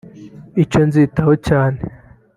[0.63, 1.79] «Icyo nzitaho cyane